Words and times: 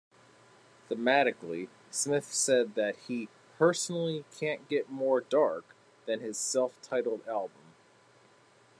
Thematically, 0.89 1.67
Smith 1.91 2.33
said 2.33 2.73
that 2.73 2.95
he 3.07 3.29
"personally 3.59 4.25
can't 4.35 4.67
get 4.67 4.89
more 4.89 5.21
dark" 5.21 5.75
than 6.07 6.21
his 6.21 6.39
self-titled 6.39 7.27
album. 7.27 7.61